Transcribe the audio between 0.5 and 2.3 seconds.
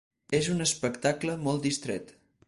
un espectacle molt distret.